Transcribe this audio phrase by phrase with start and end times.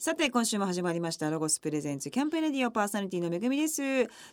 [0.00, 3.82] さて今週も始まりましたロゴスプレゼンツキャンペーンレディオパーソナリティのめぐみです。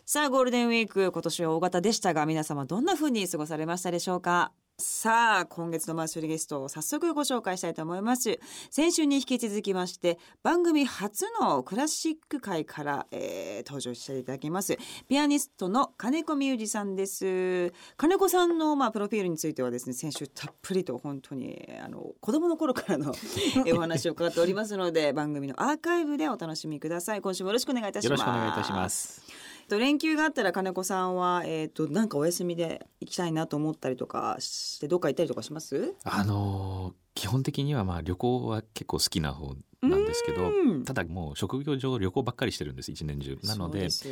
[0.04, 4.52] さあゴールデンウィーク今年は大型でしたが皆様どんな風に過ごされましたでしょうか？
[4.78, 8.38] さあ今月のマンスリーゲストを早速ご紹介したいと思います。
[8.70, 14.76] 先週に引き続きまして番組初のクラシック界から、えー登場していただきます。
[15.08, 17.72] ピアニストの金子美裕二さんです。
[17.96, 23.14] 金子さんのまあプロフィールについてはですね先週たっぷりと本当にあの子供の頃からの
[23.64, 27.22] えお話を伺っておりますので番組のアーカイブでお楽しみください。
[27.22, 28.10] 今週もよろしくお願いいたします。
[28.10, 29.55] よろしくお願いいたします。
[29.68, 35.94] と連休があったら金子さんはえっ、となんかお休みで行きたいなと思ったりとかしてどっか行ったりとかします？
[36.04, 40.84] あのー基本的にはまあ旅行は結構好きな方なんですけどうん。
[40.84, 43.38] ただもう職業上旅行ばっかりしてるんです一年中。
[43.42, 44.10] なのでちょ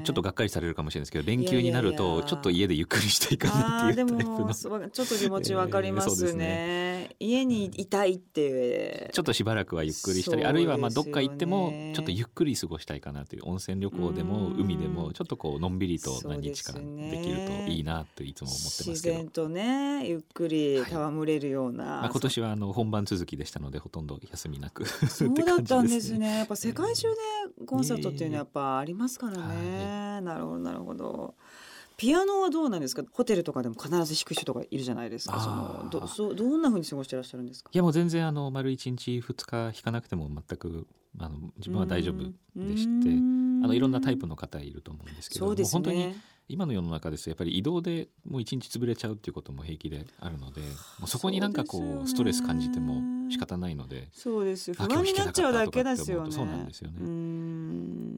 [0.00, 4.54] っとがっかりされるかもしれないですけど連休になるとちょっと家でゆっくりしたいかなっていうタイプの。
[4.54, 6.38] ちょっと気持ちわかりますね。
[6.38, 6.87] ね
[7.20, 11.92] 家にいたいってちょっとしばらくはゆっくりしたり、そうあるいはまあどっか行ってもね。
[11.94, 14.60] ちょっとゆっくり過ごしたいかなという温泉旅行でもうん。
[14.60, 26.38] 海でもちょっとこうのんびりと何日かねできるといいなといつも思ってますけど、自然とねゆっくり戯れるような、まあ、今年はあの本番続きでしたのでほとんど休みなく そうだったんですね。
[26.38, 30.20] やっぱ世界中でコンサートっていうのはやっぱありますからね。
[30.20, 31.34] なるほどなるほど。
[31.98, 33.02] ピアノはどうなんですか？
[33.12, 35.38] ホテルとかでも必ず弾く人とかいるじゃないですか。
[35.40, 37.70] そのどそうどんな風に過ごしてらっしゃるんですか？
[37.72, 40.86] いやもう全然あの丸1日2日弾かなくても全く
[41.18, 42.22] あの自分は大丈夫
[42.56, 46.16] でしてあのいろんなタイプの方いると思うんですけどそうですもう本当にね。
[46.48, 50.66] 今の世の中ですとやっぱり移動でもう1日潰れちゃうっていうことも平気であるのでも
[51.04, 54.72] うそこになんかこそうねうストレス感じても仕方ないのでそうです。
[54.72, 56.32] 不あ安になっちゃうだけですよね。
[56.32, 56.98] そうなんですよね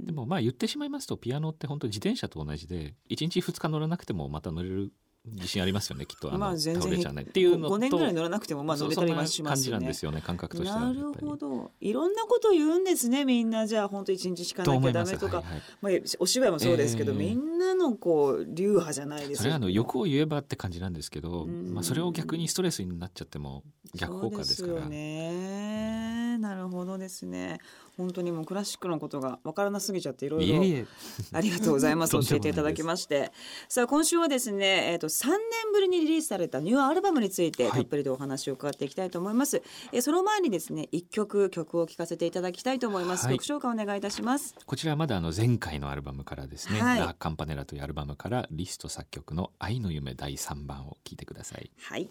[0.06, 4.92] でもまあ言ってしまいますとピアノって本当自転車と同じで1日2日乗らなくてもまた乗れる
[5.26, 9.94] 自信ありますよねきっとあの、まあ全然倒っていうのと5年ぐらい乗らなくてもまあ乗れたりはしますよね感じなんで。
[9.94, 11.70] すよね感覚としてはなるほど。
[11.80, 13.24] いろんなこと言うんですね。
[13.26, 15.36] みんなじゃあ本当一日しかなきゃダメとか。
[15.38, 23.62] はいはいまあ、お芝居もそうですけど、ええみんなのこう流派じゃないですそれはあの欲を言えばって感じなんですけど、うんまあ、それを逆にストレスになっちゃっても
[23.94, 26.09] 逆効果ですからそうですよね
[26.40, 27.58] なるほどですね。
[27.96, 30.86] 本当にもうクラシックのことがわからなすぎちゃっていろいろいえいえ。
[31.32, 32.12] ありがとうございま す。
[32.12, 33.30] 教えていただきまして。
[33.68, 35.38] さあ今週はですね、えー、と3年
[35.72, 37.72] ぶりにリリースされたニューアルバムについてはい。
[37.72, 39.62] たっぷりとお話を伺っていきたいと思います、
[39.92, 43.34] えーその前にですね一曲曲を聴かせていただきたいと思います、はい。
[43.34, 44.54] 曲紹介お願いいたします。
[44.64, 47.00] こちらはまだあの前回のアルバムからですね「はい。
[47.00, 51.70] ラ・カンパネラ」というアルバムからリスト作曲の「愛の夢第3番」を聴いてください。
[51.80, 52.10] はい。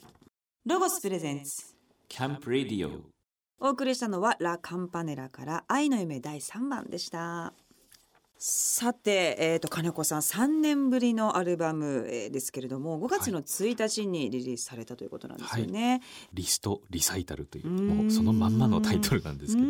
[0.66, 1.76] ロゴスプレゼンツ。
[2.08, 3.19] キャンプ・ラディオ
[3.62, 7.54] お送りしたのはラ・カンパネラから愛の夢第3番でした。
[8.38, 16.02] さて、えー、と金子さん3年ぶりのアルバム、えーですけれども5月の1日にリリースされたということなんですよね。
[16.34, 19.68] リスト・リサイタルというもうそのまんまのタイトルなんですけど。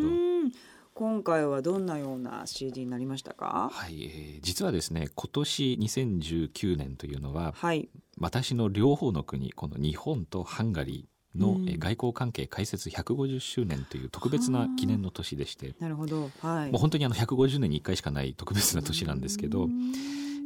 [0.93, 3.69] 今回はどんなような CD になりましたか？
[3.73, 7.89] はい、えー実はですね今年2019年というのははい。
[8.19, 15.75] 私の両方の国この日本とハンガリーの、外交関係開設150周年という特別な記念の年でして。
[15.79, 16.31] なるほど。
[16.41, 16.71] はい。
[16.71, 19.67] もう本当にあの150年に1回しかない特別な年なんですけど、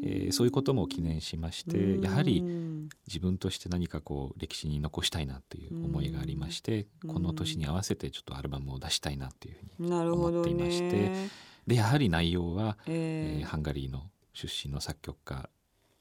[0.06, 7.14] えーそういうことも記念しましてやはりうん自分として何かこう歴史に残したいなという思いがありましてうん。
[7.14, 11.30] この年に合わせてちょっとアルバムを出したいなっていうふうに思っていましてね。
[11.66, 15.50] でやはり内容は、ええーハンガリーの出身の作曲家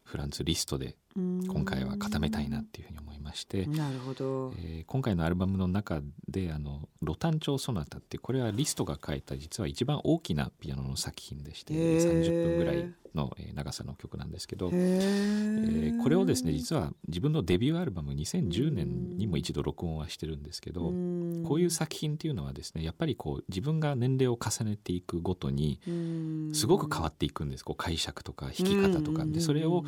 [0.03, 4.53] フランツ・リストでー今回は固めたいなっていうふうに思いまして、なるほど。
[4.59, 12.23] えー今回のアルバムの中であの「ロタン調ソナタ」ってこれはリストが書いた実は一番大きなピアノの作品でしてへー。
[12.23, 21.45] 30分ぐらいのえー長さの曲なんですけど、へえーーこれをですね実は自分のデビューアルバム2010年にも一度録音はしてるんですけど、ん。
[21.45, 25.81] こういう作品っていうのはですねやっぱりこう自分が年齢を重ねていくごとに
[26.53, 27.65] すごく変わっていくんです。
[27.65, 29.25] こう解釈とか弾き方とか。
[29.25, 29.85] でそれを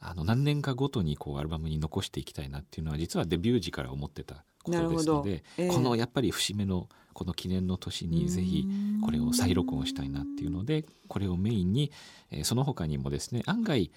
[0.00, 5.68] あの何年かごとにこうアルバムに残していきたいなっていうのは実はデビュー時から思ってたことですので、ええ。
[5.68, 8.66] このやっぱり節目のこの記念の年にぜひ
[9.02, 11.90] これを再録音したいなっていうのでこれをメインに、
[12.30, 13.90] えーその他にもですね案外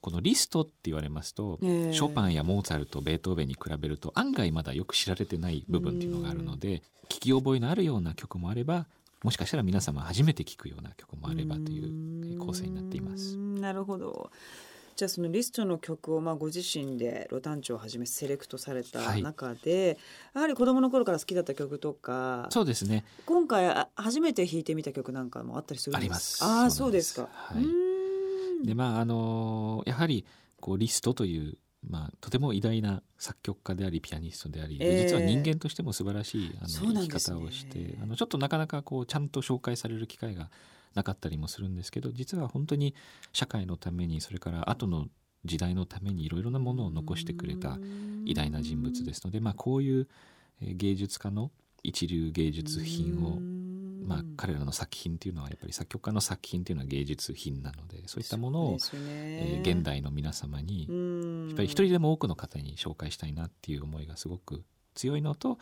[0.00, 1.92] このリストって言われますと、ええ。
[1.92, 8.86] ショパンやモーツァルトベートーベンに比べると案外まだよく知られてない部分っていうのがあるので聞き覚えのあるような曲もあれば
[9.22, 13.36] もしかしたら皆様初めて聞くような曲もあればというえー構成になっています。
[13.36, 14.30] うんなるほど
[14.96, 19.22] じゃあそのリストの曲をまあご自身でロタンチをはじめセレクトされたはい。
[19.22, 19.98] 中で、
[20.34, 23.04] やはり子供の頃から好きだった曲とかそうですね。
[23.26, 26.44] 今回あ初めて弾いてみた曲なんかもあったりするんですあります。
[26.44, 27.12] ああそううです。
[27.12, 28.66] すか、はい。
[28.66, 30.24] でまああのやはり
[30.60, 31.58] こうリストという
[31.88, 40.50] まあ、とても偉大な作曲家でありピアニストであり、ええ実は人間としても素晴らしいあの生き方をして、あのちょっとなかなかこうちゃんと紹介される機会が
[40.94, 42.94] なかったりもするんですけど実は本当に
[43.32, 45.06] 社会のためにそれから後の
[45.44, 47.78] 時代のためにいろいろなものを残してくれた
[48.24, 50.08] 偉大な人物ですので、まあ、こういう
[50.60, 51.50] えー芸術家の
[51.82, 53.38] 一流芸術品を、
[54.06, 58.78] まあ、彼らの作品っていうのはやっぱり作曲家の作品っていうのは芸術品なのでそういったものを、ね。
[58.92, 61.48] えー現代の皆様にうん。
[61.48, 64.62] やっぱり一人でも多くの方に紹介したいなっていう思いがすごく
[64.94, 65.58] 強いのと、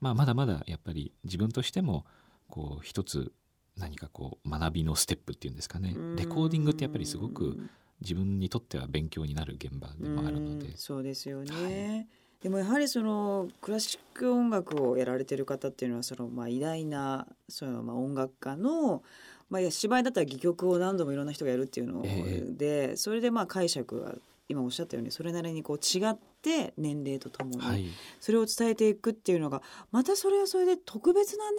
[0.00, 2.06] まあ、まだまだやっぱり自分としても
[2.48, 3.32] こう一つ
[3.80, 5.96] 何かこう学びのステップっていうんですかね。
[6.16, 7.58] レコーディングってやっぱりすごく
[8.00, 10.66] 自分にとっては勉強になる現場でもあるので。
[10.66, 12.06] うんそうですよね、はい。
[12.42, 19.02] でもやはりそのクラシック音楽をやられてる方っていうのはそのまあ偉大なそのまあ音楽家の
[19.50, 24.14] まあ芝居だったら戯曲を何度もいろんな人がやるっていうのえで、それでまあ解釈が
[24.48, 27.84] 今おっしゃったようにそれなりにこう違って年齢とともに、はい。
[28.20, 29.62] それを伝えていくっていうのが
[29.92, 31.58] またそれはそれで特別なね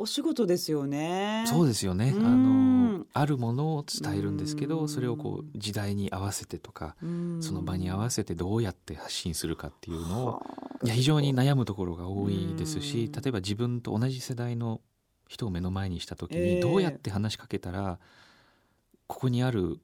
[0.00, 1.44] お仕事ですよね。
[1.48, 2.14] そうですよね。
[2.16, 2.98] あうん。
[2.98, 4.70] のあるものを伝えるんですけうん。
[4.70, 7.42] どそれをこう時代に合わせてとかうん。
[7.42, 10.86] その場に合わせてどうやって発信するかっていうのをはあ。
[10.86, 13.12] いや非常に悩むところが多いですしうん。
[13.12, 14.80] 例えば自分と同じ世代の
[15.26, 16.54] 人を目の前にした時ええ。
[16.54, 17.98] にどうやって話しかけたら
[19.08, 19.80] ここにある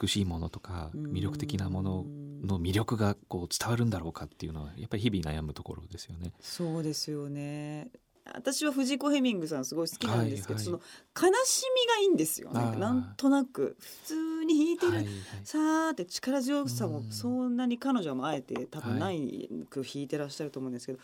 [0.00, 1.06] 美しいものとかうん。
[1.12, 2.06] 魅力的なもの
[2.44, 6.32] の魅力がこう伝わるんだろうかっていうのはやっぱり日々悩むところですよね。
[6.40, 7.90] そうですよね。
[8.24, 10.80] 私は藤子ヘミングさんすごい好きなんですけど、はいその
[11.20, 15.14] 悲しみがいいんですよなんとなく普通に弾いてる、はいはい。
[15.44, 17.10] さーって力強さもうん。
[17.10, 20.98] そんなに彼女もあえて多分ないく弾いてらっしゃると思うんですけど、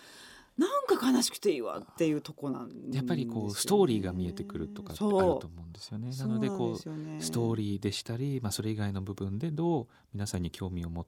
[0.57, 2.97] なんか悲しくていいわっていうとこなんですよね。
[2.97, 6.11] やっぱりこうストーリーが見えてくるとかあると思うんですよね。
[6.19, 11.07] なのでこうストーリリーでしたり、まあ、それ以外の部分でどう皆さんに興味を持っ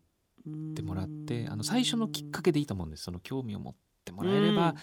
[0.74, 3.04] てもらってあの最初のきっかけでいいと思うんです。
[3.04, 3.74] その興味を持っ
[4.04, 4.74] てもらえれば、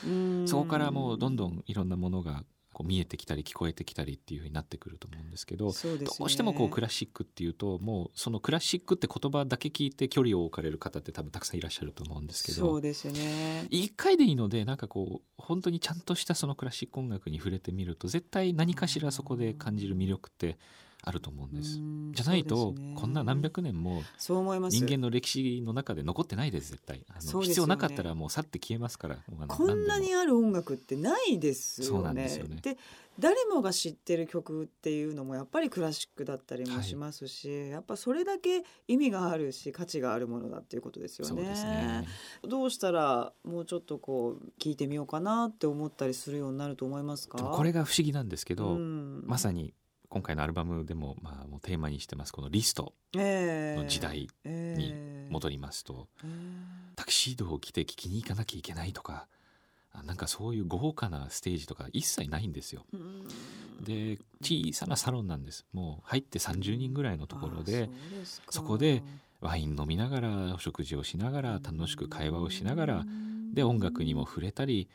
[0.45, 2.43] そこからもうどんどんいろんなものが
[2.77, 5.73] こう見えてきたり聞こえてきたりっていうふうになってくると思うんですけどね
[6.19, 13.65] どうしてもこうクラシックっていうともうそのクラシックって言葉だけ聞いて距離を置かれる方って多分たくさんいらっしゃると思うんですけどそうですよね。
[13.71, 20.59] 一回でいいのでなんかこう本当にちゃんとしたそのクラシック音楽に触れてみると絶対何かしらそこで感じる魅力って
[21.07, 21.79] あると思うんです。
[21.79, 22.95] うんじゃないとね。
[22.95, 24.75] こんな何百年もそう思います。
[24.75, 27.05] 人間の歴史の中で残ってないです絶対。
[27.09, 27.45] あのね。
[27.45, 29.17] 必要なかったらもう去って消えますから。
[29.47, 32.27] こんなにある音楽ってないですよね。
[32.27, 32.59] でね。
[32.61, 32.77] で
[33.19, 42.07] 誰もが知ってる曲っていうのもやっぱりクラシックだったりもしますし、やっぱそれだけ意味があるし価値があるものだっていうことですよね。
[42.47, 47.37] どうしたらもうちょっとこう聞いてみようかなって思ったりするようになると思いますか？
[47.37, 49.23] これが不思議なんですけど、うん。
[49.25, 49.73] まさに
[50.09, 53.81] 今回のアルバムでも,、まあ、もうテーマにしてますこのリストええ。
[53.81, 54.93] の時代に
[55.29, 56.27] 戻りますと、え
[56.95, 59.27] タキシードを着て聴きに行かなきゃいけないとか
[59.93, 62.85] あなんかそういう豪華なステージとか一切ないんですよ。
[63.81, 65.65] で小さなサロンなんです。
[65.73, 67.89] もう入って30人ぐらいのところで
[68.49, 69.03] そこで
[69.41, 73.05] ワイン飲みながらお食事をしながら楽しく会話をしながら
[73.53, 74.89] で音楽にも触れたり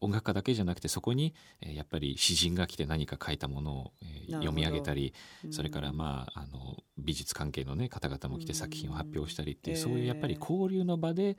[0.00, 5.14] 音楽家だけじゃなくてそこに、えーやっぱり詩人が来て何か書いたものを、えー読み上げたり
[5.44, 5.52] うん。
[5.52, 11.36] それからまああの美術関係の、ね、方々も来て作品を発表したりっていううんそういうやっぱり交流の場で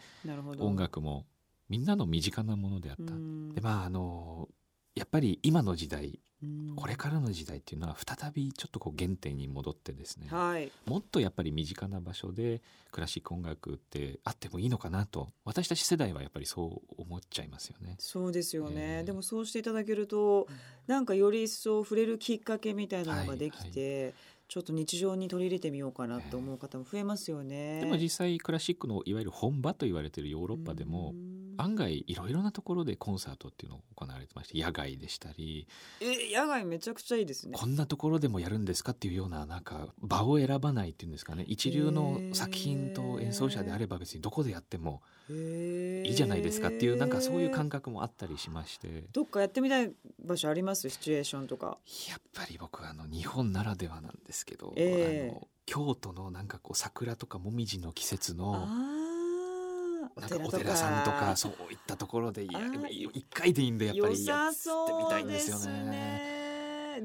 [0.59, 1.25] 音楽も
[1.69, 3.13] みんなの身近なものであった。
[3.13, 3.53] うん。
[3.53, 4.49] でまああの
[4.99, 6.73] やっぱり今の時代うん。
[6.75, 10.71] これからの時代っていうのは再びちょっとこう原点に戻ってですねはい。
[10.85, 17.95] もっとやっぱり身近な場所でクラシック音楽ってあってもいいのかなと私たち世代はやっぱりそう思っちゃいますよね。
[17.99, 19.03] そうですよね、ええ。
[19.03, 20.47] でもそうしていただけると
[20.87, 24.13] なんかより一層触れるきっかけみたいなのができて、
[24.49, 27.81] ちょっと日常に取り入れてみようかなと思う方も増えますよね。
[27.81, 31.13] でも実際クラシックのいわゆる本場と言われているヨーロッパでも
[31.57, 35.67] 案外いろいろなところでコンサートっていうのを行われてまして野外でしたり
[36.01, 37.55] え野外めちゃくちゃいいですね。
[37.55, 49.03] こんなところでもやるんですかっていうようななんか場を選ばないっていうんですかね一流の作品と演奏者であれば別にどこでやってもいいじゃないですかっていうなんかそういう感覚もあったりしまして。
[49.13, 49.91] どっかやってみたい
[50.25, 50.89] 場所あります？
[50.89, 51.77] シチュエーションとか。
[52.09, 55.31] やっぱり僕はあの日本ならではなんですけど、ええ。
[55.31, 58.65] あの京都のなんかこう桜とかもみじの季節の
[60.19, 62.59] なんかお寺さんとかそういったところでいや
[63.13, 66.38] 一回でいいんでやっぱ良りやさってみたいんですよね。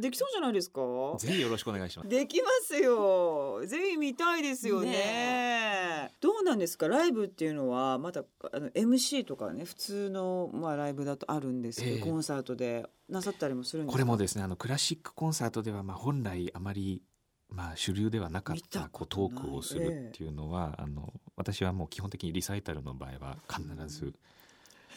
[0.04, 0.10] ね。
[0.10, 0.80] できそうじゃないですか？
[1.18, 2.08] ぜひよろしくお願いします。
[2.08, 3.62] できますよ。
[3.66, 4.90] ぜひ見たいですよね。
[4.90, 6.88] ねどうなんですか？
[6.88, 13.92] ライブっていうのはまたあの MC とかね普通のまあライブだとあるんですけど、ええコンサートでなさったりもするんですか？
[13.92, 17.02] これもですねあのクラシックコンサートではまあ本来あままり
[17.50, 24.14] まあ主流ではなかっ見たたこうトークをするっていうのは、あの私はもう基本的にリサイタルの場合は必ず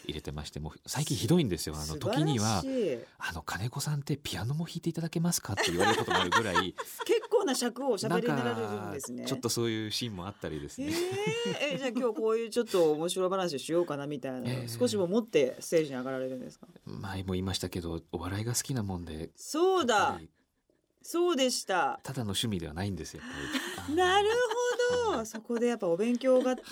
[0.08, 1.76] 入れてましてもう最近ひどいんですよ。
[1.76, 2.64] あの時には
[3.18, 6.74] 「あの金子さんってピアノも弾いていただけますか?」って言われることもあるぐらい
[7.04, 9.26] 結構な尺をおしゃべりになられるんですね。
[9.26, 10.88] ちょっとそういうシーンもあったりですね、
[11.60, 16.66] えー、えじゃあ今日こういうちょっと面白い話しようかなみたいな、 えー、少しも持ってステージに上がられるんですか？
[16.86, 20.18] 前も言いましたけどお笑いが好きなもんでそうだ。
[21.00, 22.00] そうでした。
[22.02, 23.22] ただの趣味ではないんですよ
[23.94, 24.67] なるほど
[25.24, 26.62] そこでやっぱお勉強がね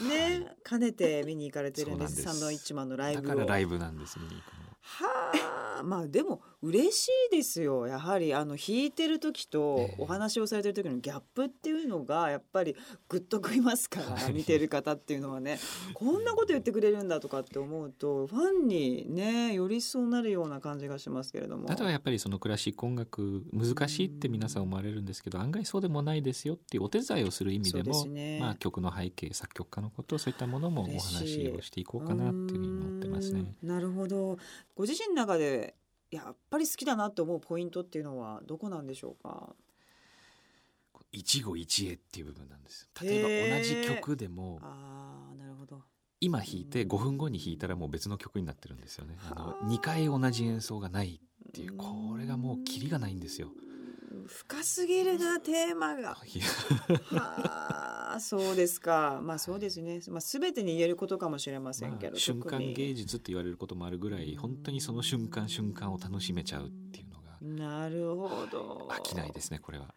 [0.65, 2.23] 兼ねて見に行かれてるんです。
[2.23, 7.87] サンドイッチマンのライブだからライブなんです見に行くのはあまあでも嬉しいですよ。
[7.87, 12.75] やはりあの弾いてる時とお話をされてる時のギャップっていうのがやっぱり
[13.09, 15.59] グッとくりますから見てる方っていうのはね。
[15.93, 21.67] こんなこと言ってくれるんだとかって思うとファンにねよりそうなるような感じがしますけれども。
[21.67, 33.45] だからやっぱりそのクラシック音楽難しいって皆さん思われるんですけど案外そうでもないですよっていうお手伝いをする意味でも、ね、まあ、曲の背景作曲家のことそういったものもお話をしていこうかなっていうふうに思ってますね。
[33.63, 34.39] なるほど
[34.77, 35.75] ご自身の中で
[36.11, 39.57] やっぱり好きだなって思うポイントっていうのはどこなんでしょうか？
[41.11, 45.83] 一期一会っていう部分なんです例えば同じ曲でもあなるほど。
[46.21, 49.17] 今弾いて5分後に弾いたらもう別の曲になってるんですよね。
[49.31, 53.51] あの2回同じ演奏がないっていうこれがもうキリがないんですよ
[54.27, 56.17] 深すぎるなテーマが。
[57.11, 59.21] はあそうですか。
[59.23, 68.89] まあそうですね、まあ、全てに言えることかもしれませんけど、まあ、瞬間芸術って言われることもあるぐらい本当にその瞬間瞬間を楽しめちゃうっていうのがなるほど。
[68.91, 69.95] 飽きないですねこれは。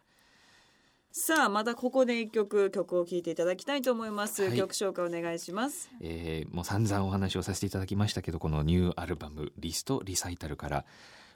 [1.12, 10.84] さあまたここで一曲曲を聴いていただきたいと思います、はい、曲紹介お願いします、えー、もう散々お話をさせていただきましたけどこのニューアルバムリストリサイタルから。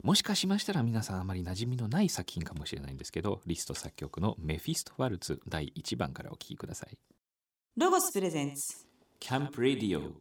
[0.03, 6.99] もしかしましたら皆さんあまり馴染みのない作品かもしれないんですけどリスト作曲のメフィストワルツ第1番からお聴きください。
[7.77, 8.87] ロゴスプレゼンツ。
[9.19, 10.13] キャンプレディオ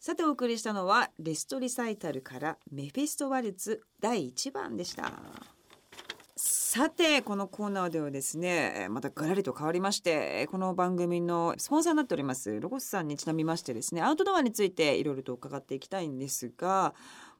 [0.00, 5.12] さてお送りしたのはリストリサイタルからメフィストワルツ第1番でした
[6.36, 16.92] さてこのコーナーではですねまたガラリと変わりましてこの番組のスポンサーになっておりますロゴスさんにちなみましてですねアウトドアについていろいろと伺っていきたいんですが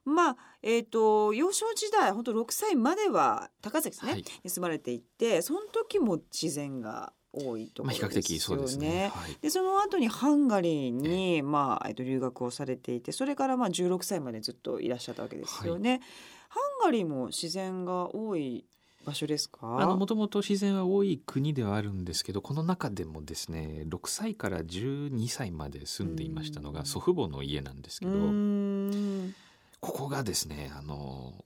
[0.04, 8.10] まあえーと、幼少時代本当6歳までは高崎ですね、はい、に住まれていてその時も自然が多いところですよね。
[8.10, 9.10] まあ、比較的そうですね。
[9.14, 15.90] はい、でその後にハンガリーに、まあえっと留学をされていてそれからまあ16歳までずっといらっしゃったわけですよね。
[15.90, 16.00] はい、
[16.50, 18.66] ハンガリーも自然が多い
[19.04, 19.58] 場所ですか？
[19.80, 28.12] あのもともと自然は多い国ではあるんですけどこの中でもですね6歳から12歳まで住んでいましたのが祖父母の家なんですけど
[29.80, 31.44] ここがですねあの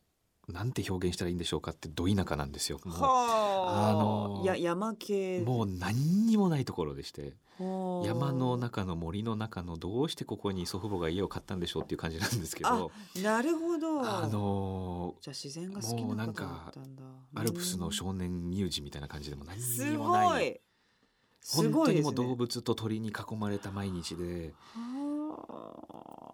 [0.48, 2.80] なんて表現したらいいんでしょうかってど田舎なんですよ。
[2.84, 3.92] もうあ。
[3.92, 5.40] のや山系。
[5.40, 12.90] もう何にもないところでして山の中の森の中のどうしてここに祖父母が家を買ったんでしょうっていう感じなんですけど
[13.22, 14.00] なるほど。
[14.00, 17.02] あのじゃあ自然が好きな方だったんだ。
[17.34, 20.60] アルプスの少年乳児みたいな感じでも何にもない。
[21.50, 24.54] 本当にもう動物と鳥に囲まれた毎日で。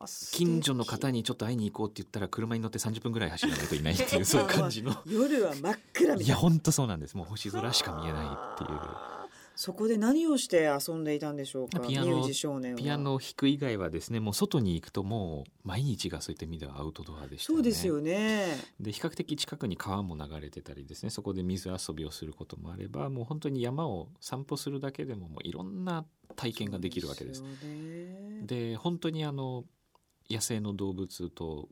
[0.06, 4.96] 近所の方にちょっと会いに行こうって言ったら車に乗って30分ぐらい走らないといないっていう そういう感じの。
[5.06, 7.16] 夜は真っ暗いや本当そうなんです。
[7.16, 9.14] もう星空しか見えないっていう。
[9.56, 11.80] そこで何をして遊んでいたんでしょうか？
[11.80, 12.26] ピアノ
[12.76, 18.56] ピアノを弾く以外はですねもう外に行くともう毎日がそういった意味ではアウトドアでした、ね、そうですよね。
[18.80, 27.44] で比較的近くに川も流れてたりですねそこで水遊びをすることもあればもう本当に山を散歩するだけでももういろんな体験ができるわけです。
[28.42, 29.64] で、ね、本当にあの
[30.30, 31.68] 野生の動物と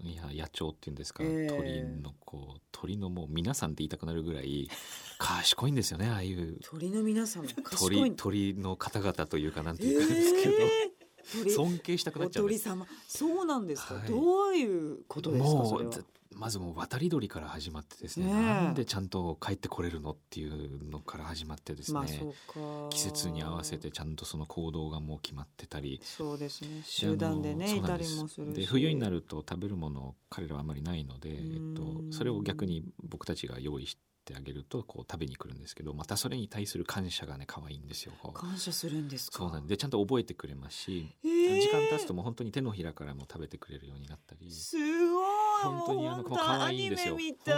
[0.00, 4.68] いや野鳥っていうんですか、えー、鳥のこう鳥のもう皆さんって言いたくなるぐらい
[5.18, 6.58] 賢いんですよねああいう。
[6.62, 10.56] 鳥の皆さん鳥鳥の方々というかなんていうかですけど。
[10.56, 10.93] えー
[11.24, 12.86] 尊敬したくなっちゃう鳥様。
[13.08, 15.92] そうなんですか、はい、どういうことですかそれは。
[16.36, 26.00] まずもう渡り鳥から始まってですね、ね、なんでちゃんと帰ってこれるのっていうのから始まってですね、まあ、季節に合わせてちゃんとその行動がもう決まってたり。
[26.02, 26.82] そうですね。
[26.84, 44.50] 集団でねいたりもするで冬になると食べるもの彼らはあまりないので、えっと、それを逆に僕たちが用意してってあげるとこう食べに来るんですけどまたそれに対する感謝がね可愛いんですよ感謝するんですそうなんでちゃんと覚えてくれますし、えー、時間経つともう本当に手のひらからも食べてくれるようになったり。
[44.50, 47.16] すごい本当にあの可愛いんですよ。
[47.16, 47.50] 本当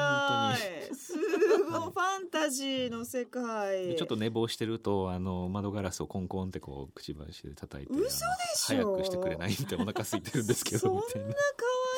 [0.90, 3.96] にすごいファンタジーの世界。
[3.96, 8.94] ちょっと寝坊してるとあの窓ガラスをコンコンってこうくちばしで叩いて嘘でしょ。
[8.94, 11.34] 早くしてくれないみたいなお腹空いてるんですけどみたいな。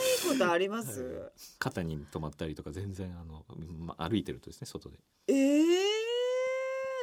[0.09, 3.45] いことあります、はい、肩に止まったりとか全然あの、
[3.79, 4.99] ま、歩いてるとですね外で。
[5.29, 5.88] ええー、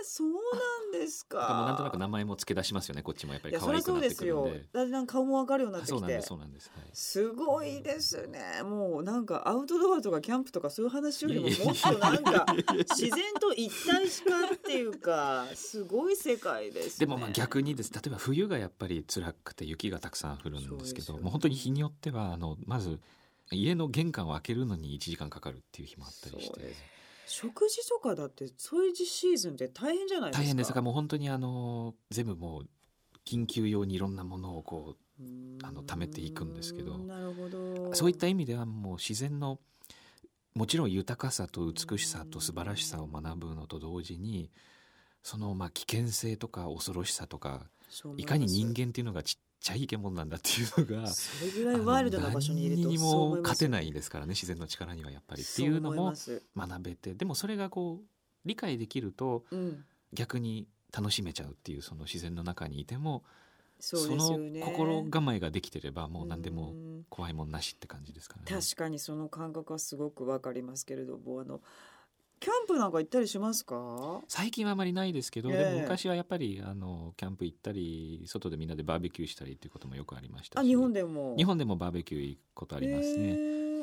[0.06, 1.38] そうなんですか。
[1.38, 4.62] もうなんとなく名前も付け出しますよねこっちもやっぱり可愛くなってくるんでそうですよ。
[4.72, 6.28] だんだん顔もわかるようになってきてそうなんです。
[6.28, 8.64] そうなんです、はい、すごいですね。
[8.64, 12.46] もうなんかアウトドアとかキャンプとかそういう話よりももっとなんか
[12.90, 17.06] 自然と一体しかっていうかすごい世界です、ね。
[17.06, 23.00] でもまあ逆にです例えば冬がやっぱり辛くて雪がたくさん降るんですけそうねどもう本当に日によってはあのまず
[23.52, 26.74] 家の玄関を開けるのに1時間かかるっていう日もあったりして
[27.28, 30.44] 食事とかだってそういうシーズンって大変じゃないですか？
[30.44, 32.68] 大変ですだからもう本当にあの全部もう
[33.26, 35.24] 緊急用にいろんなものをこう
[35.64, 37.90] あの貯めていくんですけどなるほど。
[37.92, 39.60] うそういった意味ではもう自然の
[40.54, 44.52] もちろん豊かさと美しさと素晴らしさを学ぶのと同時に
[45.24, 47.68] そのまあ危険性とか恐ろしさとか
[48.18, 56.14] いかに人間っていうのがちっちゃい生き物なんだっていうのがそれぐらいワイルドな場所にいるとにも勝てないですからね自然の力にはやっぱりっていうのも
[56.56, 58.06] 学べてでもそれがこう
[58.46, 59.84] 理解できるとうん、
[60.14, 63.24] 逆に楽しめちゃうっていうその自然の中にいても
[63.80, 64.40] その。
[64.62, 68.62] 心構えができてればもう何でもうん怖いもんなしって感じですからね。
[68.62, 71.62] 確かにその感覚はすごくわかりますけれどもあの
[72.40, 74.22] キャンプなんか行ったりしますか？
[74.28, 75.58] 最近はあまりないですけど、ええ。
[75.58, 81.36] でも昔はやっぱりあのキャンプ行ったり外でみんなでバーベキューしたりっていうこともよくありましたしあ日本でも。
[81.38, 83.30] 日本でもバーベキュー行くことありますね。
[83.30, 83.32] へ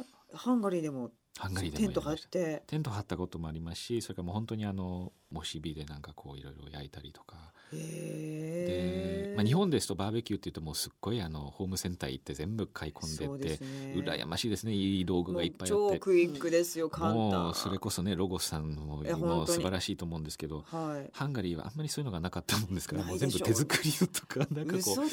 [0.01, 0.03] ー
[0.35, 2.63] ハンガリーでもハンガリーでテント張って。
[2.67, 7.53] テント張ったこともありますしそれからもう本当にあのモシビでなんかこういろいろ焼いたりとか。
[7.73, 13.95] で、まあ、日本ですとバーベキューっていうともうすっごいあのホームセンター行って全部買い込んでってね。
[13.97, 14.75] 羨ましいですね。
[14.75, 15.95] いい道具がいっぱいあって。
[15.95, 21.11] 超クイックですよ簡単もうそれこそねロゴスさんもも素晴らしいと思うんですけどはい。
[21.13, 25.07] ハンガリーはあんまりそういうのがなかったもんですからもう全部手作りのとかなんかこ嘘う。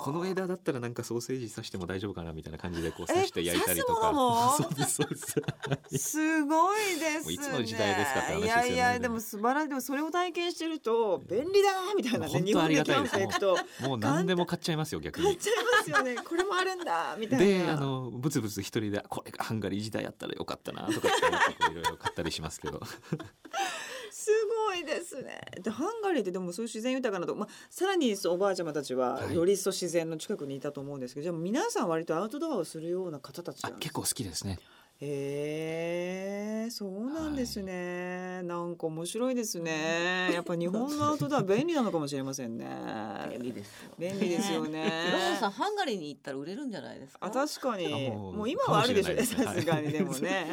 [0.00, 4.56] この枝だったらなんかソーセージ刺しても大丈夫かなみたいな感じでこうえ刺して焼いたりとか。
[4.60, 5.36] そうですそうです
[5.96, 7.34] すごいですね。
[7.34, 8.40] いつの時代ですかね。
[8.40, 9.20] いやいやでも。
[9.20, 9.68] 素晴らしい。
[9.68, 15.26] でもそれを体験してると便利だなみたいなね日本でキャンプ行くともう何でも買っちゃいますよ逆に。
[15.26, 16.16] 買っちゃいますよね。
[16.16, 17.44] これもあるんだみたいな。
[17.44, 22.80] であのブツブツ一人でこれがハンガリー時代やったらよかったなとかいろいろ買ったりしますけど。
[24.10, 24.30] す
[24.68, 25.40] ごいですね。
[25.62, 29.34] でハンガリーってでもそういう自然豊かなとこ、まあ、さらにおばあちゃまたちははい。
[29.34, 34.58] より一層自然の近くにいたと思うんですけど、じゃあ皆さん割とアウトドアをするような方たち結構好きですね
[35.06, 40.30] へえそうなんですね、なんか面白いですね。
[40.32, 42.66] やっぱ日本のアウトドア便利なのかもしれませんね。
[43.30, 43.90] 便利ですよ。
[43.98, 44.82] 便利ですよね。
[45.12, 47.26] ローさんハンガリーに行ったら売れるんじゃないですか？
[47.26, 47.86] あ確かに。
[47.86, 49.14] あもうもう今はあるでしょ。
[49.14, 50.46] うさすがにでもね。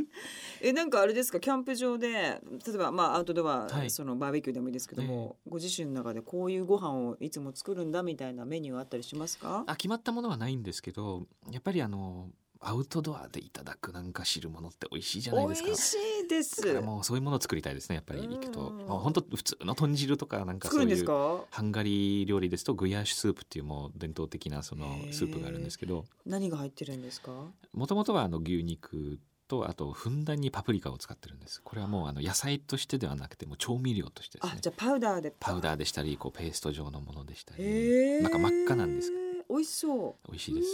[0.60, 1.40] えなんかあれですか？
[1.40, 2.40] キャンプ場で例
[2.74, 3.90] えばまあアウトドア、はい。
[3.90, 9.64] そのバーベキューでもいいですけども、ご自身の中でこういうご飯をいつも作るんだみたいなメニューあったりしますか？
[9.66, 12.28] あ決まったものはないんですけどやっぱりあの
[12.60, 15.66] アウトドアでいただくなんか汁物って美味しいじゃないですか。
[15.66, 16.80] 美味しいです。
[16.80, 18.68] もうそういうものを作りたいですねやっぱり行くと。
[18.68, 21.44] うんもう本当普通の豚汁とかなんかそういうか？
[21.50, 26.04] ハンガリー料理ですとグヤーシュスープっていうもう伝統的なそのスープがあるんですけど。
[26.26, 27.32] 何が入ってるんですか？
[27.72, 31.62] もともとはあの牛肉とあとふんだんにパプリカを使ってるんです。
[31.62, 34.52] これはもうあの野菜としてではなくてもう調味料としてですね。
[34.58, 38.22] あじゃあパウダーでパウダーでしたりこうペースト状のものでしたり。
[38.22, 39.12] なんか真っ赤なんです
[39.48, 40.28] 美味しそう。
[40.28, 40.68] 美味しいです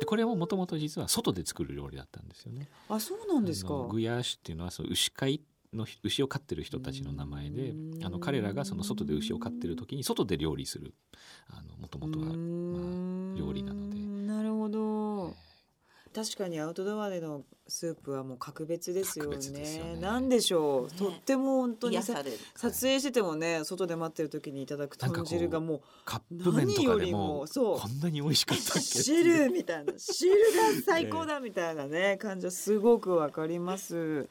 [0.00, 2.68] でこれももともと実は外で作る料理だったんですよね。
[2.88, 3.74] あそうなんですか。
[3.90, 5.40] グヤーシュっていうのはその牛飼い
[5.72, 8.04] の牛を飼ってる人たちの名前でうん。
[8.04, 10.94] あの彼らがその外で牛を飼ってる時に外で料理する
[11.48, 13.95] あのもともとはうーん料理なので
[16.16, 19.36] 確かにアウトドアでのスープはもう格別ですよね。
[19.36, 19.96] よね。
[20.00, 22.02] なんでしょう、ねとっても本当に。
[22.02, 22.16] 撮
[22.56, 27.78] 影しててもね外で待ってる時にいただく豚汁がもカップ麺とかで何よりももそう。
[27.78, 28.82] こんなに美味しかったっけう。
[28.82, 29.92] 汁みたいな。
[29.98, 30.36] 汁が
[30.86, 34.26] 最高だみたいなね 感じはすごくわかります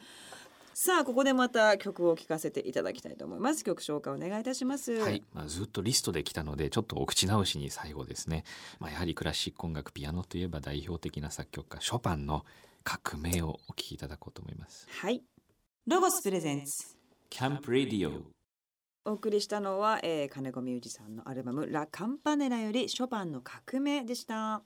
[0.78, 3.64] さあここでまた曲を聴かせていただきたいと思います。
[3.64, 4.92] 曲紹介お願いいたします。
[5.00, 8.44] はい、まあ、ずっとリストで来たのでちょっとお口直しに最後ですね、
[8.82, 12.44] まあ、やはりクラシック音楽ピアノといえば代表的な作曲家ショパンの
[12.84, 14.86] 革命をお聴きいただこうと思います。
[14.90, 15.24] はい。
[15.88, 16.98] ロゴスプレゼンツ。
[17.30, 18.24] キャンプレディオ
[19.10, 24.62] お送りしたのは、えー、金子ミュージさんのアルバム「ラ・カンパネラ」よりショパンの革命でした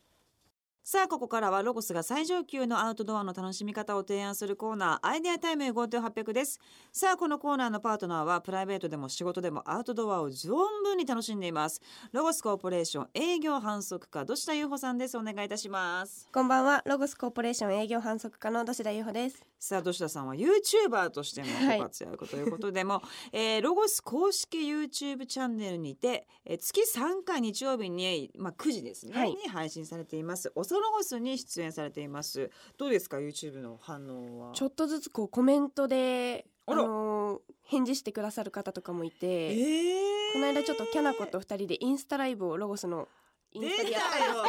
[0.92, 6.60] さあここからはロゴスが最上級のアウトドアの楽しみ方を提案するコーナーアイデアタイム GoTo800 です。
[6.92, 10.50] さあこのコーナーのパートナーはプライベートでも仕事でもアウトドアを存
[10.84, 11.80] 分に楽しんでいます。
[12.12, 15.16] ロゴスコーポレーション営業販促課土下優穂さんです。
[15.16, 16.28] お願いいたします。
[16.34, 19.46] こんばんは、ロゴスコーポレーション営業販促課の土田優穂です。
[19.60, 21.78] さあ土下さんは YouTuber としてもはい。
[21.78, 29.30] ご活躍ということでも、 えーロゴス公式 YouTube チャンネルにて、えー月3回日曜日に、まあ、9時ですね、はい。
[29.36, 30.52] に配信されています。
[30.56, 32.50] オソロゴスに出演されています。
[32.78, 34.54] どうですか？YouTube の反応は。
[34.54, 40.34] ちょっとずつこうコメントで、あらのー返事してくださる方とかもいて、えー。
[40.34, 43.08] この間ちょっとキャナコと二人でインスタライブをロゴスの
[43.52, 44.44] イン出スタでやったよ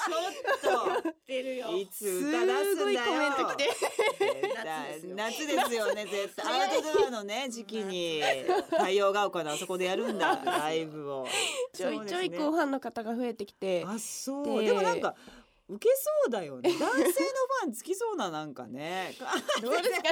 [0.00, 1.68] ちょっと出るよ。
[1.76, 2.64] いつ歌出すんだよ。
[2.64, 3.64] すごいコメント来て。
[4.20, 6.62] 絶対夏ですよね絶対。
[6.62, 8.22] アウトドアのね時期に
[8.70, 10.40] 太陽が丘のあそこでやるんだ。
[10.44, 11.26] ライブを。
[11.72, 13.84] ちょいちょいそうですねこうファンの方が増えてきて。
[13.86, 14.60] あそう。
[14.60, 15.14] ででもなんか
[15.70, 16.70] 受けそうだよね。
[16.78, 19.14] 男性のファンつきそうななんかね。
[19.62, 20.08] どうですか？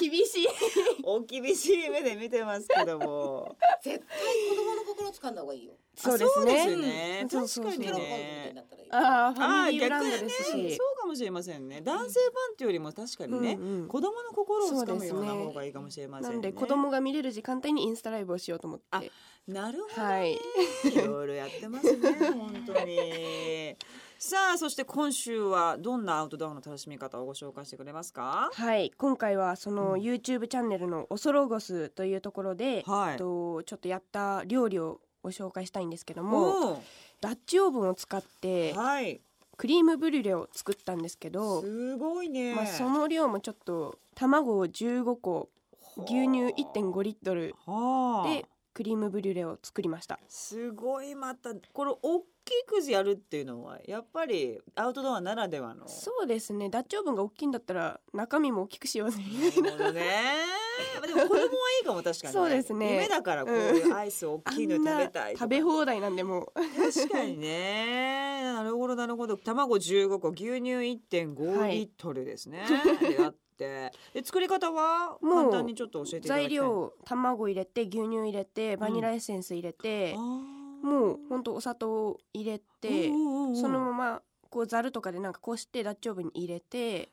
[0.00, 0.46] 厳しい。
[1.02, 3.56] お厳しい目で見てますけども。
[3.82, 5.72] 絶対子供の心掴んだ方がいいよ。
[5.96, 6.60] そうですね。
[6.60, 7.66] あそうですね。
[7.66, 8.64] 確かにね。
[8.90, 11.80] ああファああミリーブラン逆にねドですし、そうかもしれませんね。
[11.80, 13.88] 男性ファンっていうよりも確かにね、うんうん。
[13.88, 16.32] 子供の心をつかむような方がいいかもしれませんね。
[16.34, 19.10] なんで子供が見れる時間帯にインスタライブをしようと思って。
[19.48, 20.34] なるほど、はい。
[20.34, 20.38] い
[20.96, 23.76] ろいろやってますね本当に
[24.18, 28.50] さあそして今週はどんなアウトドアの楽しみ方をご紹介してくれますか？
[28.52, 30.00] はい今回はそのうん。
[30.00, 33.16] YouTube チャンネルのオソロゴスというところで、はい。
[33.18, 36.82] とちょっとやった料理をご紹介したいんですけどもお
[37.20, 39.20] ダッチオーブンを使っーてはい。
[39.58, 45.48] クリームブリュレを作ったんですけど、すごいね、まあ、その量もちょっと卵を15個
[45.98, 48.28] 牛乳1.5リットルはあ。
[48.28, 48.44] で
[48.76, 50.18] クリームブリュレを作りました。
[50.28, 55.88] すごいまたこれ大きくやるっていうのはやっぱりアウトドアならではの。
[55.88, 56.68] そうですね。
[56.68, 59.16] ダッチオーブンが大きいんだったら中身も大きくしようぜ
[59.62, 60.04] なるほどね。
[61.00, 61.48] まあでも子供はい
[61.84, 62.92] いかも確かに、そうですね。
[62.92, 66.42] 夢だからこういうアイス大きいの食べたい食べ放題なんでも。
[66.42, 68.42] う確かにね。
[68.42, 69.38] なるほどなるほど。
[69.38, 72.66] 卵15個、牛乳1.5はいリットルですね。
[73.00, 76.48] であって、で作り方はもう簡単にちょっと教えていただきたい。
[76.48, 80.20] 材料卵入れて牛乳入れてバニラエッセンス入れて、あー
[80.86, 87.10] もうほんとお砂糖入れて、うんうんうんそのままこうざるとかでなんかこうしてダッチオーブンに入れて。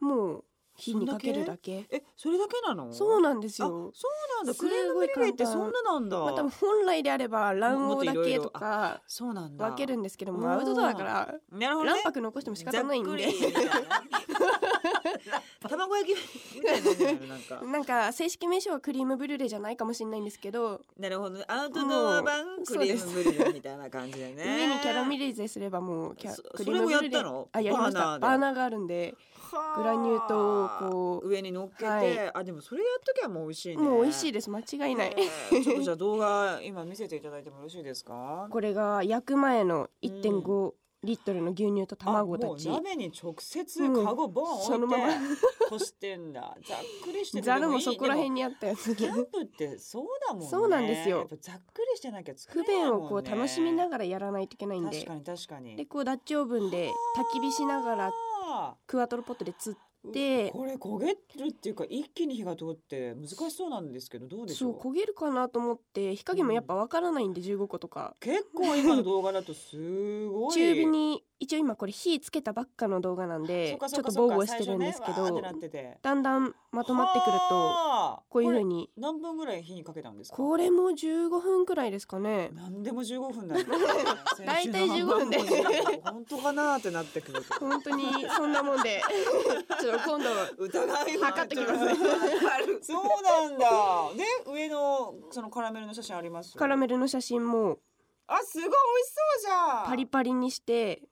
[0.00, 0.44] もう
[0.76, 2.90] 火にかけるだけえ、それだけなの？
[2.90, 4.58] そうなんですあ、よそうなんだ。
[4.58, 6.18] クレームブリュレってそんななんだ。
[6.18, 9.68] まあ、多分本来であれば卵黄だけとかそうなんだ。
[9.68, 11.34] 分けるんですけどうんもアウトドアだから。
[11.50, 13.28] 卵白残しても仕方ないんで
[15.68, 16.16] 卵焼き
[16.56, 17.60] みたいにななんか。
[17.64, 21.40] なんか正式名称はクリームブリュレじゃないかもしれないんですけど、なるほど。
[21.50, 24.44] アウトドア版クリームブリュレみたいな感じでね。
[24.44, 27.48] 上にキャラメリゼすればもうキャそクリームブリュレそれもやったの？
[27.52, 29.14] あやりましたバーナーでバーナーがあるんで
[29.52, 33.82] はあグラニュー糖をこう上に乗っけて、はいあでもそれやっときゃもう美味しいね。
[33.82, 35.14] もう美味しいでです間違いない、
[35.50, 38.46] ちょっとじゃあ動画今見せていただいてもよろしいですか？
[38.50, 45.04] これが焼く前の1.5リットルの牛乳と卵たち鍋に直接うんカゴボン置いてそのまま
[45.70, 46.56] こしてんだ。
[46.66, 50.48] ざっくりしててざるもそこら辺でにあったやつもキャンプってそうだもんね。
[50.48, 52.84] そうなんですよざっくりしてなきゃ作不れないね。
[52.90, 55.76] 便をこう楽しみながらやらないといけないんで確かに確かに。
[55.76, 58.12] でこうダッチオーブンで焚き火しながら
[58.52, 59.78] あクワトロポットで釣っ
[60.12, 61.18] てーこれ焦げる
[61.50, 64.74] っていうか一気に火が通って難しそうなんですけどどうでしそょう？
[64.74, 68.16] う焦げるかなと思って火加減もやっぱわからないんで15個とか。
[68.20, 70.54] 結構今の動画だとすごい。
[70.56, 78.22] 中火に一応今これ火つけたばっかの動画なんでちょっと防護してるんですけどねだんだんまとまってくるとはあ。
[78.28, 80.36] こういう風れに何分ぐらい火にかけたんですか？
[80.36, 82.50] これも15分くらいですかね。
[82.52, 83.64] 何でも15分だね
[84.46, 85.38] 大体15分で。
[86.04, 87.42] 本当かなってなってくる。
[87.42, 88.04] と本当に
[88.36, 89.00] そんなもんで。
[89.80, 91.78] ちょっと今度疑いは測ってきます。
[92.82, 93.66] そうなんだ。
[94.14, 96.54] で上のそのカラメルの写真あります？
[96.56, 97.78] カラメルの写真も
[98.26, 99.86] あすごい美味しそうじゃん。
[99.86, 101.02] パリパリにして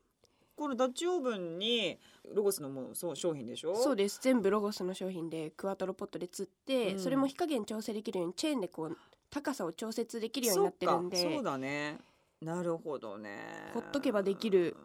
[0.58, 1.98] このダッチオーブンに
[2.34, 3.76] ロゴスのもうそう商品でしょ？
[3.76, 4.18] そうです。
[4.20, 6.98] 全部ロゴスの商品でクワトロポットで釣って、うん。
[6.98, 8.96] それも火加減調整できるようにチェーンでこう
[9.30, 11.16] 高さを調節できるようになってるんで。
[11.16, 11.34] そうか。
[11.36, 11.98] そうだね。
[12.42, 13.70] なるほどね。
[13.72, 14.76] ほっとけばできる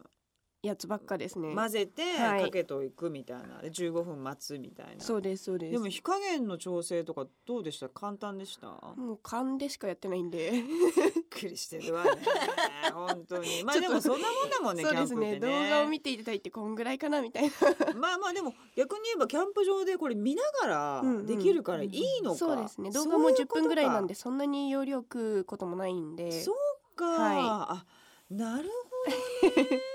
[0.63, 1.53] やつばっかですね。
[1.53, 2.43] 混ぜてはい。
[2.43, 3.61] かけといくみたいな。
[3.61, 5.03] で15分待つみたいな。
[5.03, 5.71] そうですそうです。
[5.73, 7.89] でも火加減の調整とかどうでした？
[7.89, 8.67] 簡単でした？
[8.95, 10.51] もう勘でしかやってないんで。
[10.51, 10.63] びっ
[11.29, 12.11] くりしてるわね。
[12.93, 13.63] 本当に。
[13.67, 15.63] まあでもそんなもんだもんねそうですキャンプってね。
[15.63, 17.51] 動画を見ていただいてこんぐらいかなみたいな。
[17.95, 22.89] まあまあでも逆に言えばキャンプ場でこれ見ながらできるからいいのか、そうですね。
[22.91, 26.31] 動画も10分ぐらいなんででそんなに容量食うこともないんで。
[26.31, 26.55] そう
[26.95, 27.37] か、はい。
[27.41, 27.85] あ
[28.29, 29.81] なるほどね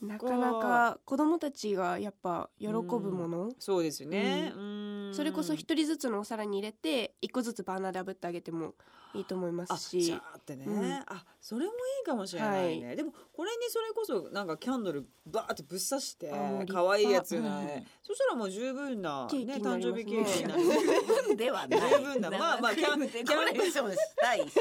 [0.00, 5.10] なかなか子供たちがやっぱ喜ぶもの、そうですよね、うん。
[5.14, 8.74] それこそ一人ずつのお皿に入れて一個ずつバーナーで炙ってあげても
[9.14, 10.02] いいと思いまあすし。
[10.02, 10.92] シャーってね、うん。
[11.06, 16.32] あそれもいいかもしれないね、でもこれにそれこそなんかキャンドルバーってぶっ刺して
[16.70, 17.48] 可愛いやつうね。
[17.48, 19.54] ん、そしたらもう十分なねね。
[19.54, 21.36] 誕生日ケーキになる。
[21.36, 21.76] ではな。
[21.76, 24.54] い十分だまあまあキャンデコレーションしたいし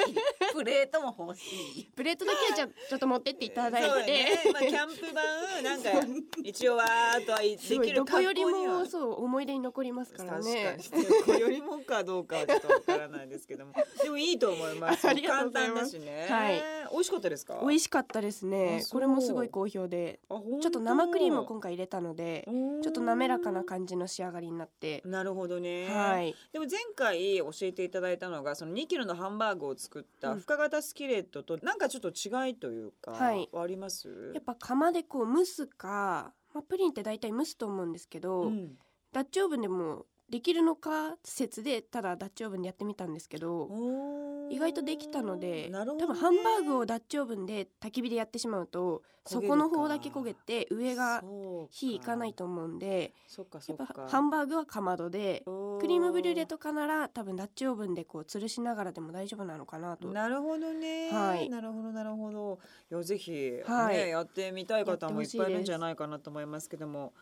[0.54, 1.86] プレートも欲しい。
[1.96, 5.90] プレートだけはじゃあちょっと持ってっていただいて、まあキャンプ版なんか
[6.44, 10.78] 一応わーっとはできるすごいどこより格好にはもそう思思い出に残りますからね。
[10.78, 11.24] 確かに。
[11.24, 13.74] こよりもかどうかはちょっとわからないですけども。
[14.04, 15.08] でもいいと思います。
[15.08, 17.60] 簡単だしね、はい美味しかったですか？
[17.62, 18.84] 美味しかったですね。
[18.92, 20.20] これもすごい好評で。
[20.30, 22.48] ちょっと生クリームを今回入れたので
[22.82, 25.02] ちちょっと滑らかな感じの仕上がりになって。
[25.06, 26.36] なるほどね、はい。
[26.52, 30.40] でも前回教えていただいたのがその2キロのハンバーグを作ったうん。
[30.40, 33.50] 深型スキレットとなんかちょっと違いというか、はい。
[33.54, 34.32] あります？
[34.34, 38.78] やっぱ釜でこう蒸すか、まあ、プリンって大体蒸すと思うんですけど、うん。
[39.14, 43.70] ダッチオーブンでもできるのか説でただダッチオーブンでやってみたんですけど
[44.50, 45.72] 意外とできたので、ね。
[45.72, 49.56] 多分ハンバーグをダッチオーブンで焚き火でやってしまうとそ焦げるか。
[49.56, 51.24] この方だけ焦げて上が
[51.70, 60.08] 火いかないと思うんでやっぱハンバーグはかまどでククリームブリュレとかなら多分ダッチオーブンでこう吊るしながらでも大丈夫なのかなと。
[60.08, 61.50] なるほどね、はい。
[61.50, 62.60] なるほどなるほど。
[62.90, 63.98] いやぜひ、はい。
[63.98, 67.14] ねやってみたい方もいっぱいいるんじゃないかなと思いますけども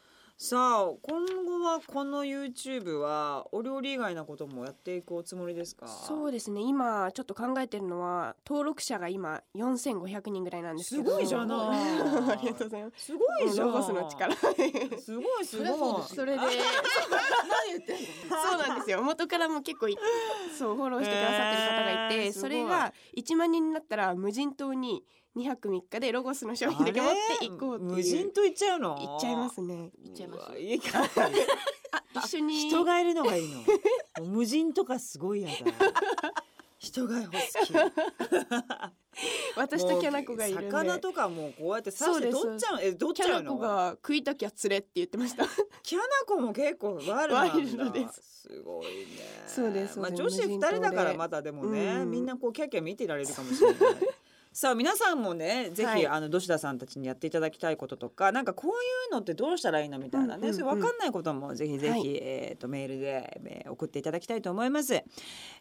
[0.42, 5.86] さあ今後はこの YouTube はお料理以外なこともやっていくおつもりですか？
[5.86, 6.62] そうですね。
[6.62, 11.10] 今ちょっと考えてるのは登録者が今4500人ぐらいなんですけど。
[11.10, 11.58] すごいじゃない。
[12.32, 13.06] ありがとうございます。
[13.08, 13.68] すごいじゃん。
[13.68, 14.34] ロゴスの力。
[14.34, 14.48] す
[15.18, 16.04] ごいすごい。
[16.04, 19.04] それで何言ってんのそうなんですよ。
[19.04, 19.98] 元からも結構い
[20.58, 25.04] そうフォローしてくださってる方がいて、えーそれが1万人になったら無人島に
[25.38, 27.92] 2泊3日でロゴスの商品だけ持っていこうっていう。
[27.96, 28.96] 無人島行っちゃうの？
[28.96, 29.92] 行っちゃいますね。
[30.04, 30.60] 行っちゃいます。
[30.60, 31.00] いいか
[31.92, 32.70] あ一緒に。
[32.70, 33.50] 人がいるのがいい
[34.20, 34.26] の。
[34.26, 35.56] 無人とかすごいやだ
[36.80, 37.30] 人が好き
[39.58, 40.72] 私とキャナコがいるんで。
[40.72, 42.80] 魚とかもこうやって刺して取っちゃう。
[42.82, 43.54] え取っキャナちゃうの？
[43.56, 45.46] コが食いたきゃ釣れって言ってました。
[45.84, 48.48] キャナコも結構ワイルドです。
[48.48, 48.92] すごいね。
[49.46, 50.08] そうですそうです。
[50.08, 53.78] まあ女子二人だからまたでもね、うんみんなこうキャッキャ見てられるかもしれない
[54.52, 56.08] さあ皆さんもねぜひ、はい。
[56.08, 58.74] あの土田さんたちにやっていただきたいこととかなんかこうい
[59.10, 60.54] うのってどうしたらいいのみたいなね、うんうんうん。
[60.56, 62.18] そういう分かんないこともぜひぜひ、はい。
[62.22, 65.04] えー、とメールで、えー送っていただきたいと思います。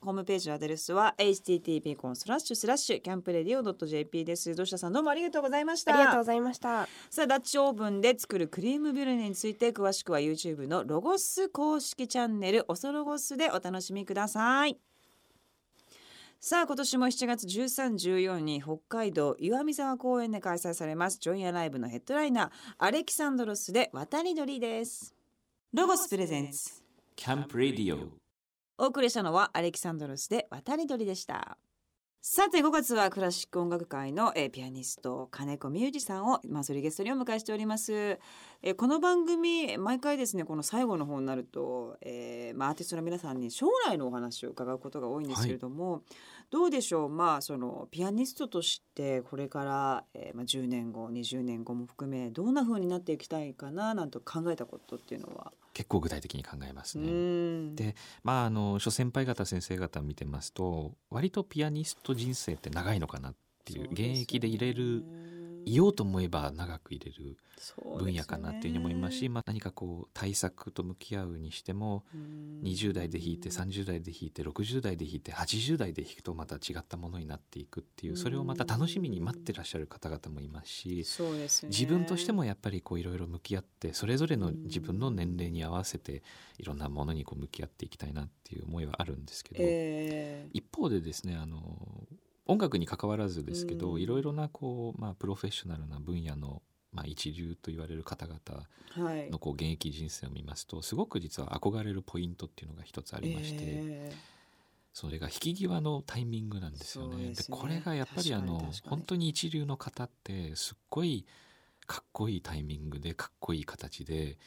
[0.01, 4.55] ホームページのアドレスは http コロンスラッシュスラッシュ campradio .jp です。
[4.55, 5.95] 土田さんどうもありがとうございました。
[5.95, 6.89] ありがとうございました。
[7.11, 14.88] さあダッチオーブンで作るクリームブリュレについて詳しくは YouTube のロゴス公式チャンネルおそロゴスでお楽しみください
[16.41, 21.19] さあ今年も7月13、14に北海道岩見沢公園で開催されます。
[21.19, 25.17] ジョイアライブのヘッドライナーアレキサンドロスで渡り鳥です。
[25.75, 26.81] ロゴスプレゼンツ。
[27.17, 27.99] キャンプレディオ
[28.81, 31.59] お送りしたのはアレキサンドロスで渡り鳥でした
[32.21, 46.03] さて5月はクラシック音楽界の、えーピアニスト金子美二さんをマンスリーゲストにお迎えしております、えーこの番組毎回ですねこの最後の方になると、えーまあ、アーティストの皆さんに将来のお話を伺うことが多いんですけれども、
[46.51, 47.09] どうでしょう？
[47.09, 55.53] まあそのピアニストとしてこれから、えーまあ、10年後20年後も含めどんな風になっていきたいかななんと考えたことっていうのは？
[55.79, 57.09] 結構具体的に考えますうね。
[57.09, 65.05] んでまああの諸先輩方先生方見てますと割とピアニスト人生って長いのかなっていう現役で入れる
[65.65, 67.37] いようと思えば長く入れる
[67.99, 72.05] 分野かなっていうふうに思いますし、まあ、何かこう対策と向き合うにしても
[72.63, 81.05] 20代で弾いて30代で弾いて60代で弾いて80代で弾くとまた違ったものになっていくっていうそれをまた楽しみに待ってらっしゃる方々もいますし
[81.69, 81.69] ね。
[81.69, 86.23] 自分としてもやっぱりこういろいろ向き合ってそれぞれの自分の年齢に合わせて
[86.59, 92.07] いろんなものにこう向き合っていきたいなっていう思いはあるんですけど、えー一方でですねあの
[92.49, 94.01] 音楽に関わらずですけど、うん。
[94.01, 98.67] いろいろなこう、まあ、プロフェッショナルな分野の、まあ、一流と言われる方々
[99.07, 99.31] はい。
[99.31, 104.13] のこう現役人生を見ますとすごく実は憧れるポイントっていうのが一つありまして、え
[104.95, 107.29] それが引き際のタイミングなんですよね。
[107.29, 107.57] ですね。
[107.57, 111.25] これがやっぱりあの本当に一流の方ってすっごい
[111.87, 114.39] かっこいいタイミングでかっこいい形で、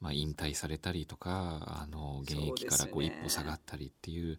[0.00, 4.38] まあ、引退されたりとかあの現役からこう一歩下がったりっていう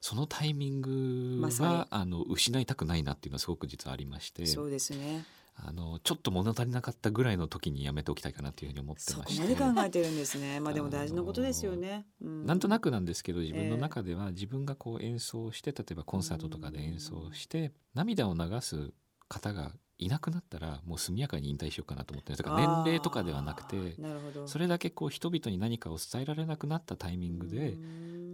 [0.00, 1.74] そのタイミングまさに。
[1.74, 5.24] は、あの失いたくないなっていうのはすごく実はありましてーそうですね。
[5.60, 9.86] あのちょっと物足りなかったぐらいの時にやめておきたいかなっていうふうに思ってそこましまで考て。
[9.86, 10.60] えてるんですね。
[10.62, 18.92] まあでも大事なことですよね、うなんとなくなんですけど自分の中では自分がこう演奏して例えばコンサートとかで演奏して涙を流す
[19.28, 24.46] 方がいなくなったらもう速やかに引退しようかなと思ってるだから年齢とかではなくてなるほど。
[24.46, 27.76] それだけこう人々に何かを伝えられなくなったタイミングで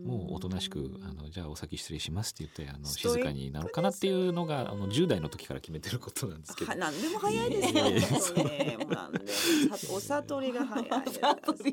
[0.05, 6.71] もうおとなしくあのじゃあお先失礼しますって言ってあの静かになろうかなっていうのがあの10代の時から決めてることなんですけど。
[6.71, 7.73] は何でも早いですよ。
[7.73, 10.87] いやいや本当にもう何でもさお悟りが早い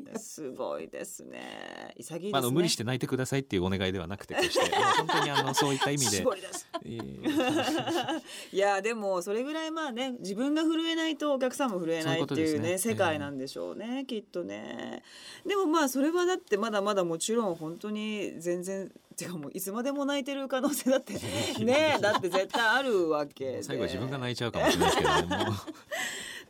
[0.02, 0.50] です。
[0.52, 1.92] ごいですね。
[1.96, 2.30] 潔いですね。
[2.32, 4.74] まあ、あの無理して泣いてくださいっていうお願いではなくて決して。
[4.96, 6.24] 本当にあのそういった意味で。
[8.52, 12.78] いやでもそれぐらいまあね自分が震えないとお客さんも震えないっていうね。
[12.78, 15.02] 世界なんでしょうね、きっとね。
[15.46, 21.14] でもまあそれはだってまだまだもちろん本当に全然てかもういつまでも泣いてる可能性だって
[21.64, 25.52] ねだって絶対あるわけ最後自分が泣いちゃうかもしれないですけども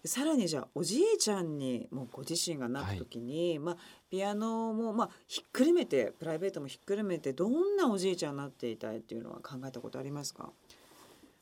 [0.05, 3.77] さらにじゃあおじいちゃんにもうご自身がなった時に、まあ
[4.11, 10.51] ピアノもまあひっくるめてプライベートもひっくるめてどんなおじいちゃんになっていたいっていうのは考えたことありますか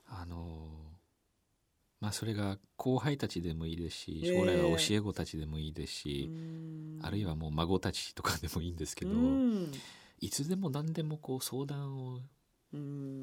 [0.08, 0.68] あの
[2.00, 6.30] まあそれが後輩たちでもいいですし将来は教え子たちでもいいですし、
[7.02, 9.12] あるいはもう孫たちとかでもいいんですけど、
[10.20, 12.20] いつでも何でもこう相談を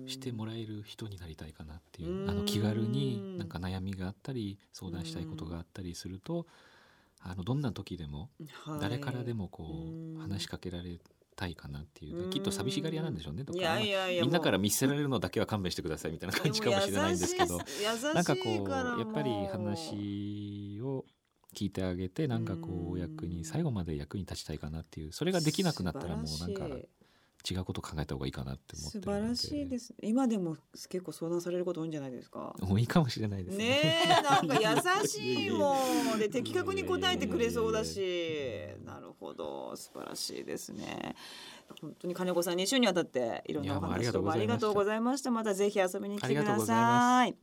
[0.07, 2.29] してもらえる人になりたいかなっていう、うん。
[2.29, 6.47] あの気軽になんか悩みがあったり相談したいことがあったりすると、
[7.21, 8.29] あのどんな時でも
[8.81, 9.63] 誰からでもこ
[10.17, 10.99] う話しかけられ
[11.35, 12.29] たいかなっていう、うん。
[12.29, 13.59] きっと寂しがり屋なんでしょうねとか。
[14.21, 17.59] みんなから見捨てられるのだけは勘弁してくださいみたいな感じかもしれないんですけど
[18.13, 21.05] なんかこうやっぱり話を
[21.55, 26.67] 聞いてあげてなんかこう役に最後まで役に立ちたいかなっていうそれができなくなったらもうなんか
[27.49, 29.87] 違うこと考えた方がいいかなって思って素晴らしいです。
[29.87, 30.57] す今でも
[30.89, 32.53] 結構相談されること多いんじゃないですか？
[32.59, 33.65] もういいかもしれないですね。
[33.69, 34.55] ねえなんか
[35.01, 35.75] 優しいも
[36.15, 38.67] んで的確に答えてくれそうだし。
[38.83, 39.75] なるほど。
[39.77, 41.15] 素晴らしいですね。
[41.81, 44.41] 本当に金子さん2週にわたっていろんなお話あがとうございました。
[44.41, 45.31] りがとうございました。
[45.31, 47.35] またぜひ遊びに来てください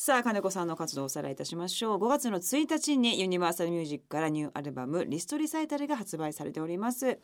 [0.00, 1.98] さあ金子さんの活動をおさらいいたしましょう。
[1.98, 7.18] 5月の1日にユニバーサルミュージックからニューアルバムリストリサイタルが発売されております、え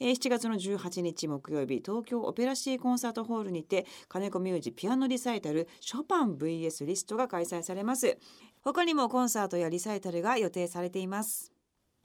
[0.00, 8.16] ー7月の18日木曜日東京オペラシーコンサートホールにて金子ミュージピアノリサイタルショパン VS リストが開催されます。
[8.62, 11.53] 他にもコンサートやリサイタルが予定されています。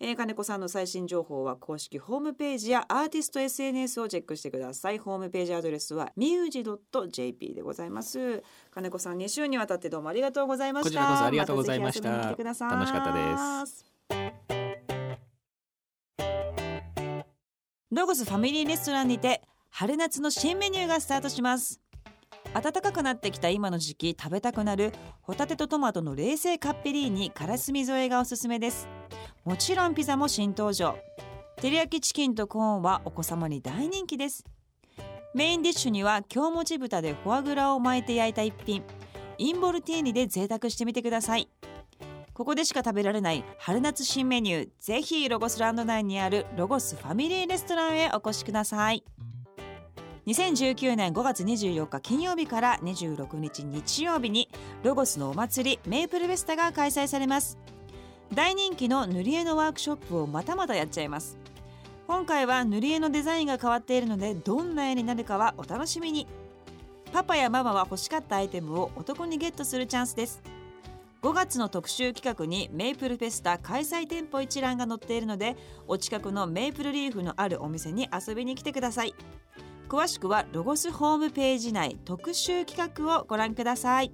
[0.01, 4.97] えー金子さんの最新情報は公式ホームページやアーティスト SNS をチェックしてください。
[4.97, 8.41] ホームページアドレスは muse.jp でございます。
[8.71, 10.89] 金子さん2週にわたってどうもありがとうございました。
[10.89, 12.09] こちらこそありがとうございました。
[12.09, 12.71] たぜひ遊びに来てください。
[12.71, 13.85] 楽しかったです
[17.91, 21.81] ロゴスファミリーレストランにて春夏の新メニューがスタートします。
[22.53, 28.87] 暖かくなってきた今の時期食べたくなるホタテとトマトの冷製カッペリーニからすみ添えがおすすめです
[29.49, 30.95] もちろんピザも新登場。
[31.55, 34.45] 照り焼きチキンとコーンはお子様に大人気です。
[35.33, 38.83] メインディッシュには京もち豚でフォアグラを巻いて焼いた一品。
[39.39, 41.49] インボルティーニで贅沢してみてください。
[42.31, 44.69] ここでしか食べられない春夏新メニュー。
[44.79, 49.03] ぜひロゴスランド内にあるロゴスファミリーレストランへお越しください。
[50.27, 54.47] 2019年5月24日金曜日から26日日曜日に
[54.83, 57.57] ロゴスのお祭りメイプルフェスタが開催されます。
[58.33, 61.37] 大人気の塗り絵のワークショップをまたまたやっちゃいます。
[62.07, 66.27] 今回は塗り絵のデザインが変わっているのでどんな絵になるかはお楽しみに。
[67.11, 70.41] パパやママは欲しかったアイテムをお得にゲットするチャンスです。
[71.21, 79.13] 5月の特集企画にメイプルフェスタ開催店舗一覧が載っているのでお近くのメイプルリーフのあるお店に遊びに来てください。
[79.89, 84.13] 詳しくはロゴスホームページ内特集企画をご覧ください。